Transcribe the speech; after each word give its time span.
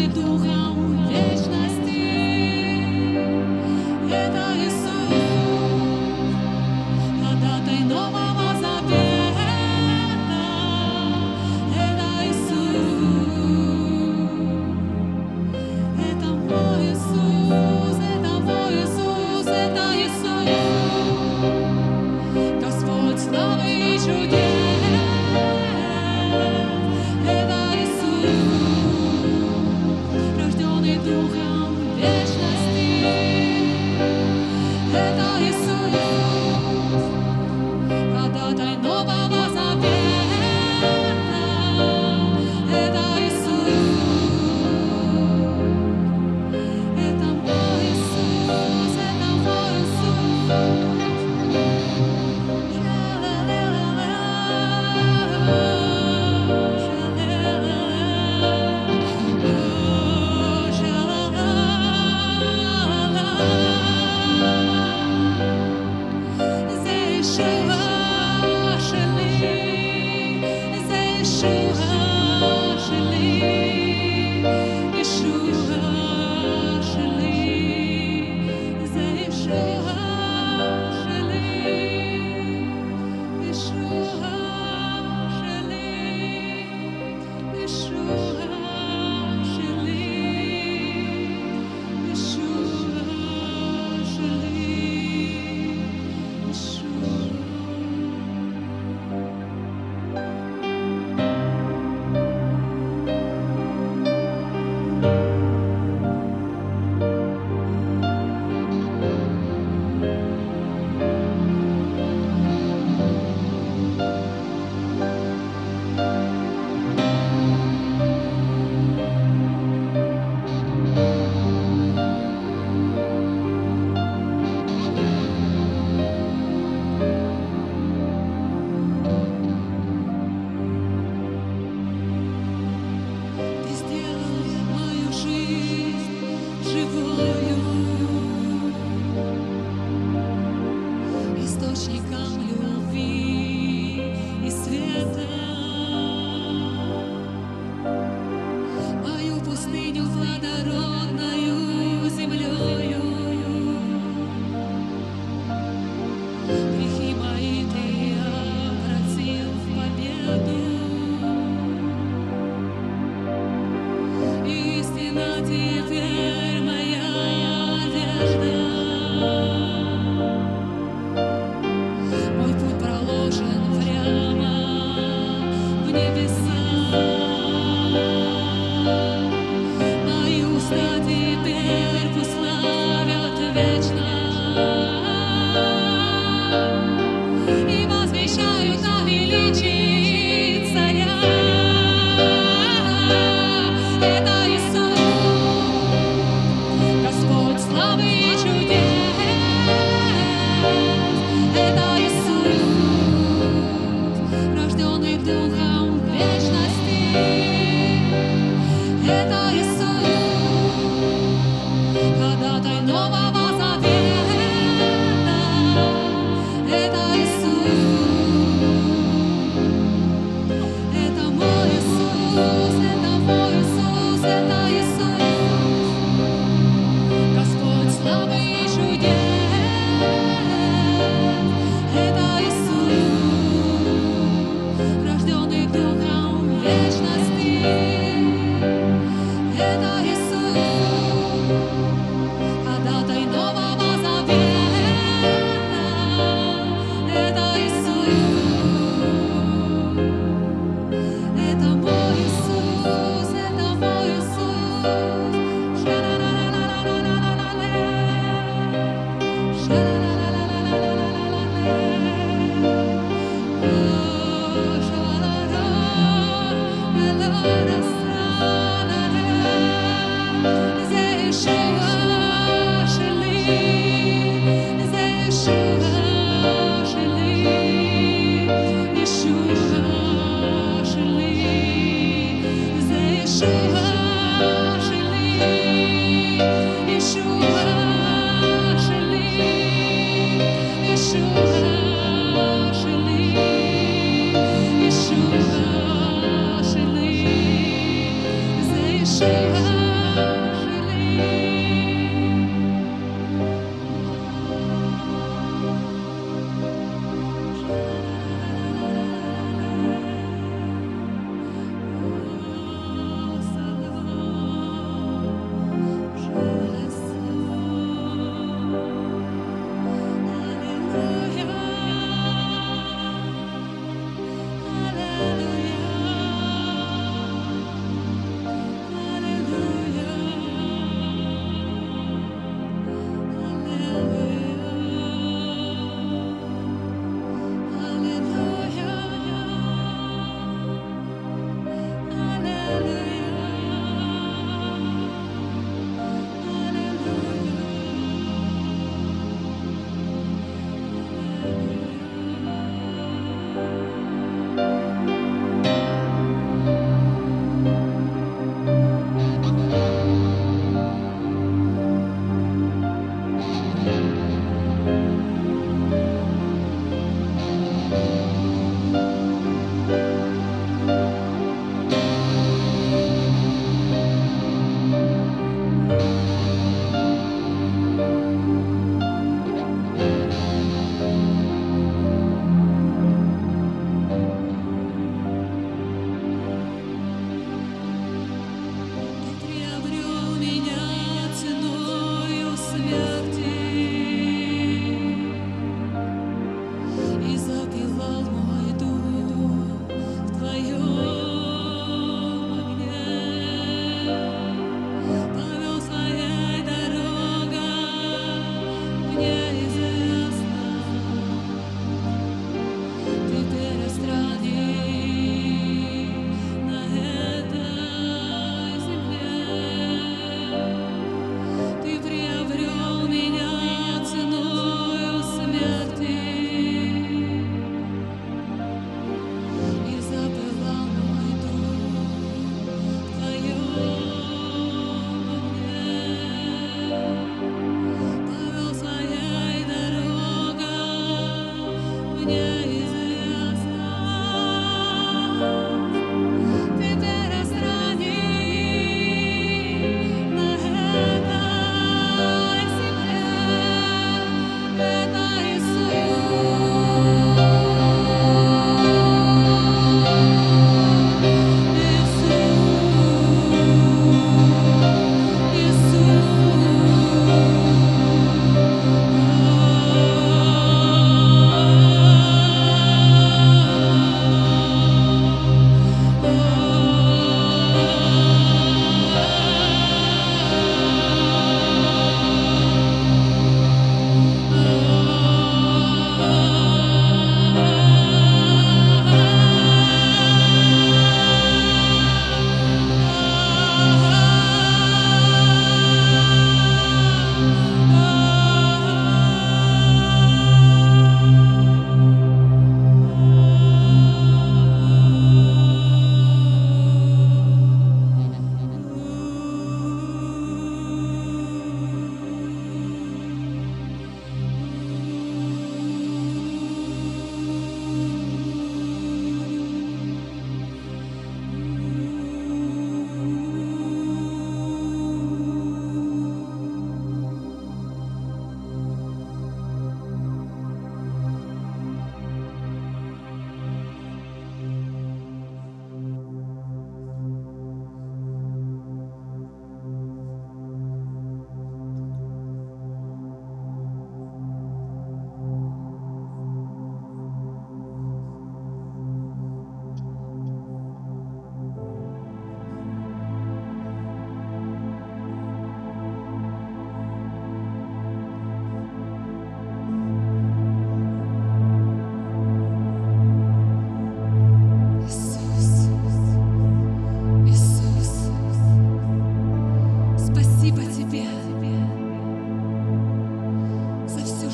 de 0.00 0.14
tu 0.14 0.59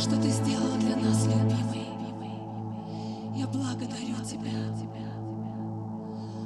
что 0.07 0.23
Ты 0.23 0.31
сделал 0.31 0.77
для 0.79 0.95
нас, 0.95 1.27
любимый. 1.27 1.89
Я 3.35 3.47
благодарю 3.49 4.15
Тебя 4.25 4.53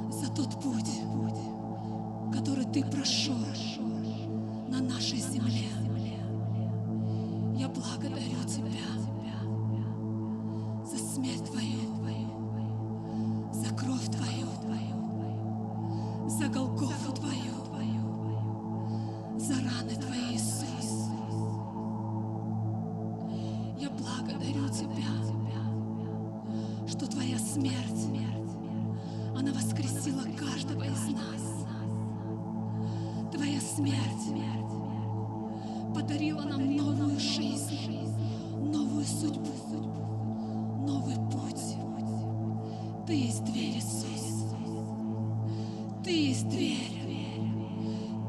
за 0.09 0.31
тот 0.31 0.59
путь, 0.59 1.01
который 2.33 2.65
Ты 2.65 2.83
прошел 2.83 3.37
на 4.67 4.81
нашей 4.81 5.19
земле. 5.19 5.69
Я 7.55 7.67
благодарю 7.67 8.43
Тебя 8.47 8.89
за 10.83 10.97
смерть 10.97 11.45
Твою, 11.45 11.91
за 13.53 13.75
кровь 13.75 14.05
Твою, 14.07 14.47
за 16.27 16.47
Голгофу. 16.47 16.90
Ты 43.11 43.17
есть 43.17 43.43
дверь, 43.43 43.75
Иисус. 43.75 44.55
Ты 46.01 46.11
есть 46.11 46.47
дверь. 46.47 47.11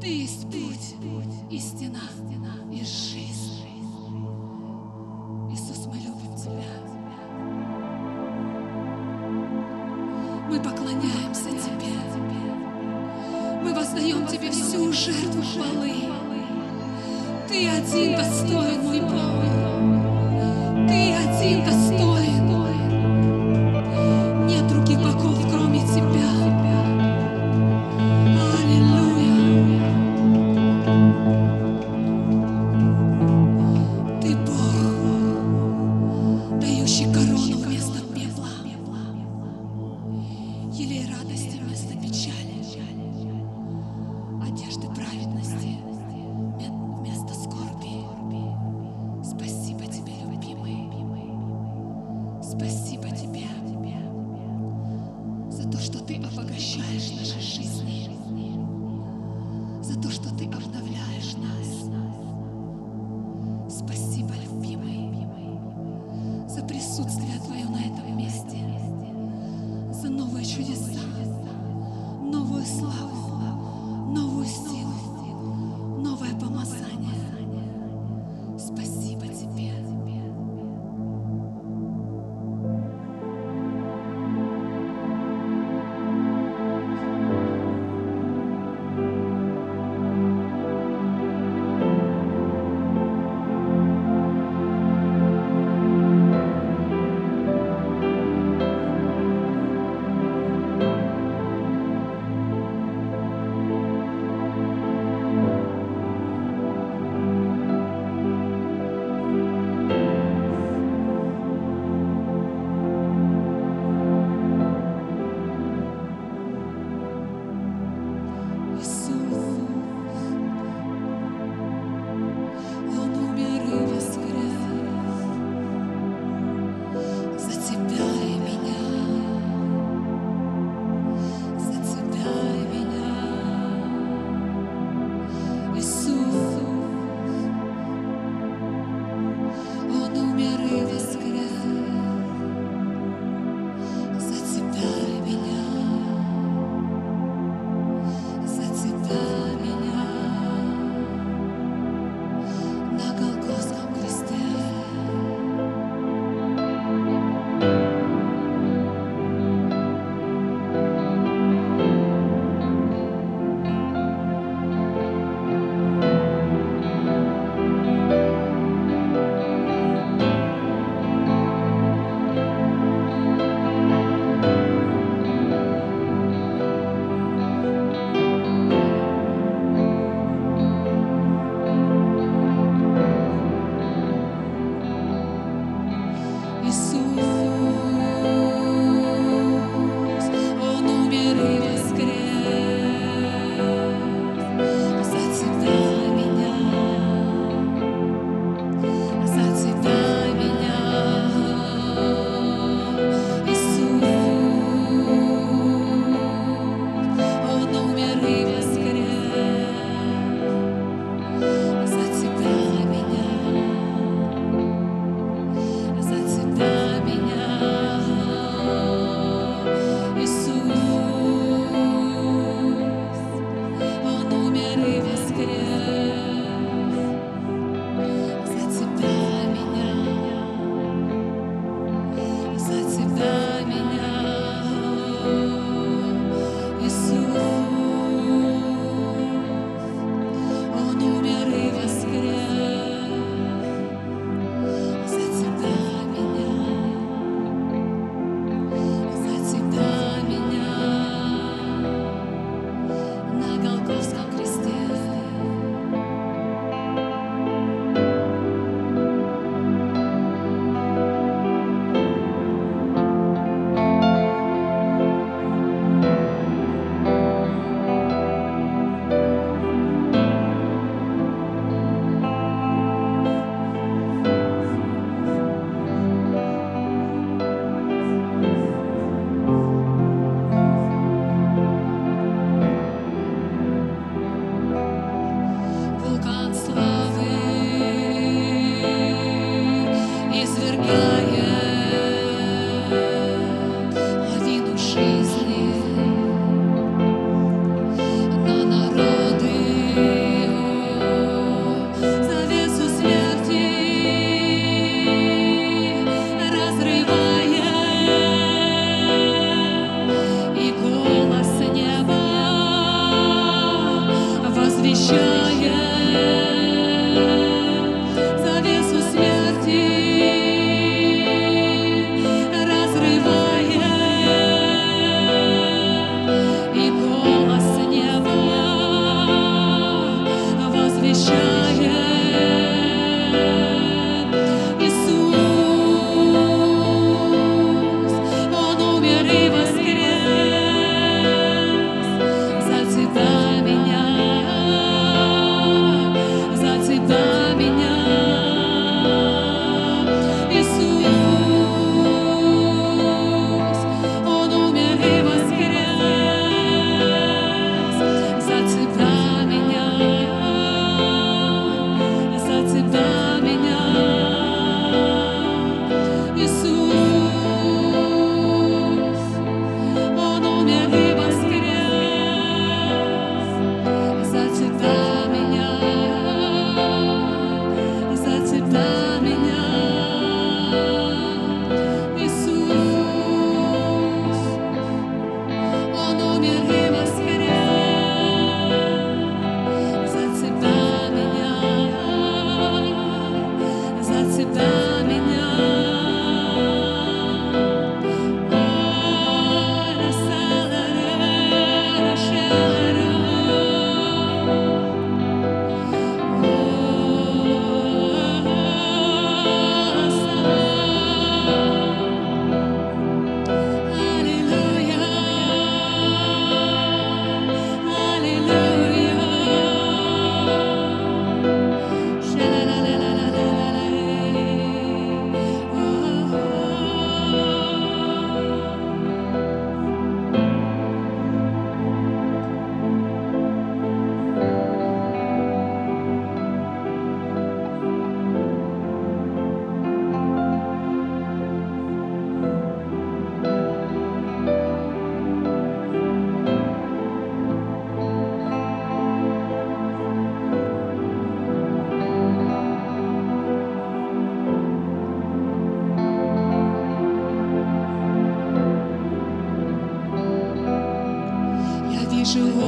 Ты 0.01 0.07
есть 0.07 0.45
путь, 0.47 0.95
истина 1.49 2.01
и 2.69 2.83
жизнь. 2.83 3.63
Иисус, 5.53 5.87
мы 5.87 5.95
любим 5.95 6.35
Тебя. 6.35 6.73
Мы 10.49 10.59
поклоняемся 10.59 11.51
Тебе. 11.51 11.95
Мы 13.63 13.73
воздаем 13.73 14.27
Тебе 14.27 14.51
всю 14.51 14.91
жертву 14.91 15.43
хвалы. 15.43 15.93
Ты 17.47 17.69
один 17.69 18.17
достоин, 18.17 18.81
мой 18.83 18.99
Бог. 18.99 19.43
Ты 20.89 21.13
один 21.13 21.63
достоин. 21.63 21.92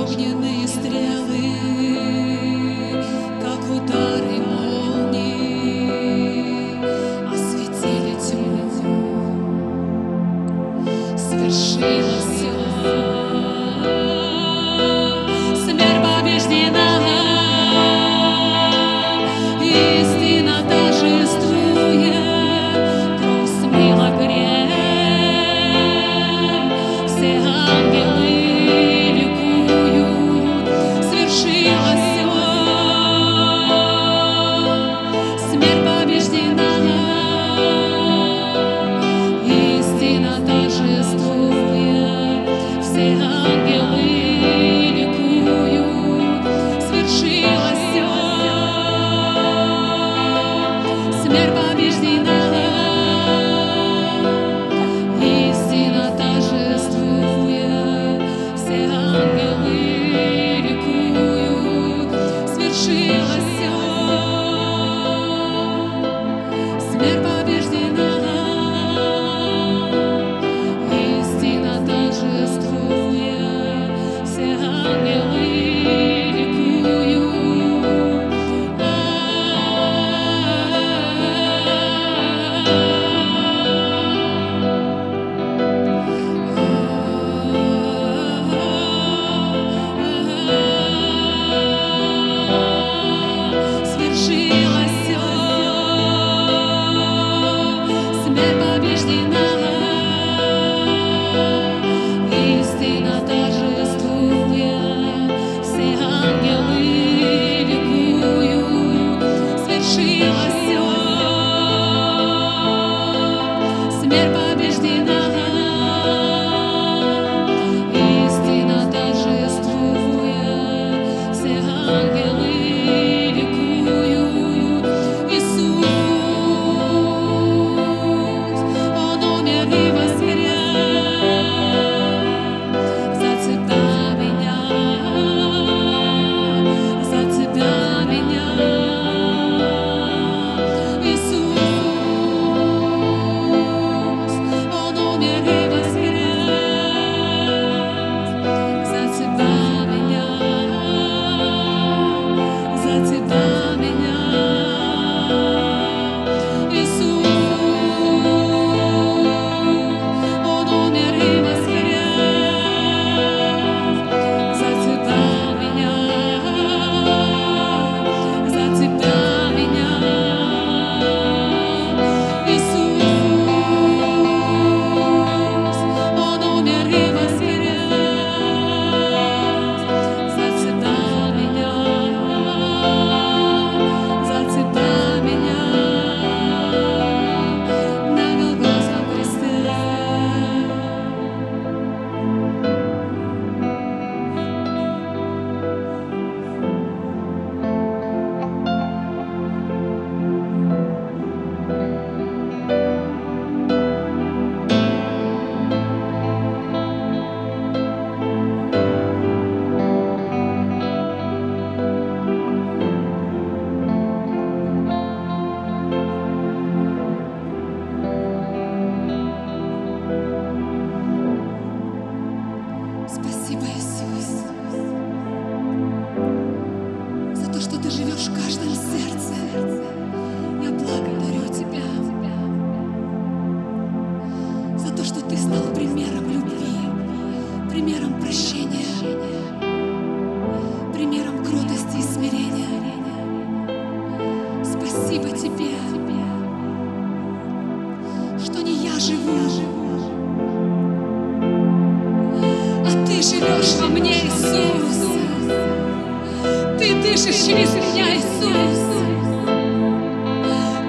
огненные 0.05 0.67
стрелы. 0.67 2.54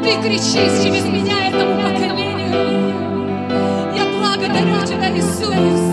Ты 0.07 0.13
кричишь 0.23 0.85
через 0.85 1.05
меня 1.07 1.49
этому 1.49 1.83
поколению. 1.83 2.55
Я 3.93 4.05
благодарю 4.07 4.87
тебя, 4.87 5.11
Иисус. 5.19 5.86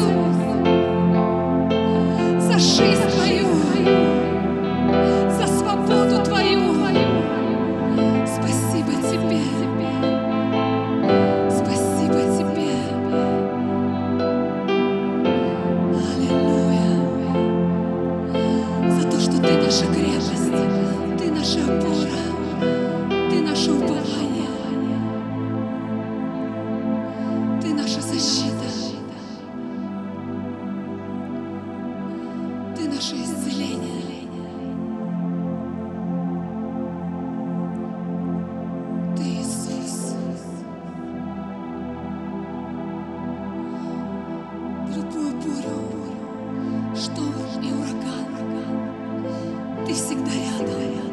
бурю, 45.44 46.96
шторм 46.96 47.62
и 47.62 47.72
ураган. 47.72 48.28
Ты 49.86 49.94
всегда 49.94 50.32
рядом. 50.32 51.13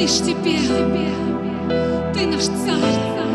лишь 0.00 0.18
тебе. 0.20 0.58
Ты 2.14 2.26
наш 2.26 2.44
царь. 2.44 3.29